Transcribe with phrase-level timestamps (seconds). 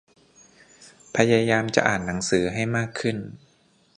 [1.15, 3.17] พยายามจะอ่านหนังสือให้มากขึ้น